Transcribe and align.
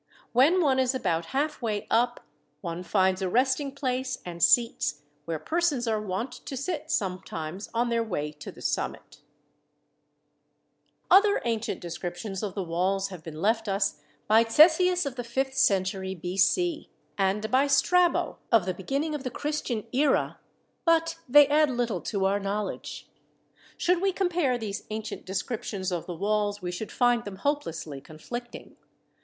When 0.33 0.61
one 0.61 0.79
is 0.79 0.95
about 0.95 1.25
halfway 1.27 1.85
up, 1.91 2.21
one 2.61 2.81
finds 2.81 3.21
a 3.21 3.29
resting 3.29 3.71
place 3.71 4.17
and 4.25 4.41
seats, 4.41 5.03
where 5.25 5.37
persons 5.37 5.87
are 5.87 6.01
wont 6.01 6.31
to 6.47 6.57
sit 6.57 6.89
sometimes 6.89 7.69
on 7.71 7.89
their 7.89 8.01
way 8.03 8.31
to 8.31 8.51
the 8.51 8.63
summit. 8.63 9.19
(Book 11.11 11.23
L, 11.23 11.23
chapters 11.23 11.35
178 11.37 11.37
181.) 11.37 11.37
Other 11.37 11.41
ancient 11.45 11.81
descriptions 11.81 12.41
of 12.41 12.55
the 12.55 12.63
walls 12.63 13.09
have 13.09 13.23
been 13.23 13.39
left 13.39 13.67
us 13.67 14.01
by 14.27 14.43
Ctesias 14.43 15.05
of 15.05 15.17
the 15.17 15.23
fifth 15.23 15.53
century 15.53 16.15
B.C., 16.15 16.89
and 17.15 17.51
by 17.51 17.67
Strabo 17.67 18.39
of 18.51 18.65
the 18.65 18.73
beginning 18.73 19.13
of 19.13 19.23
the 19.23 19.29
Christian 19.29 19.85
era, 19.93 20.39
but 20.83 21.17
they 21.29 21.45
add 21.45 21.69
little 21.69 22.01
to 22.01 22.25
our 22.25 22.39
knowledge. 22.39 23.07
Should 23.77 24.01
we 24.01 24.11
compare 24.11 24.57
these 24.57 24.83
ancient 24.89 25.25
descriptions 25.27 25.91
of 25.91 26.07
the 26.07 26.15
walls, 26.15 26.59
we 26.59 26.71
should 26.71 26.91
find 26.91 27.23
them 27.23 27.35
hopelessly 27.35 28.01
conflicting. 28.01 28.77